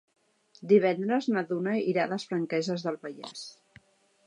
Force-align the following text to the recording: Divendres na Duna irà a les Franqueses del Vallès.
Divendres 0.71 1.27
na 1.35 1.43
Duna 1.51 1.77
irà 1.93 2.05
a 2.07 2.11
les 2.15 2.27
Franqueses 2.33 2.89
del 2.89 3.01
Vallès. 3.07 3.47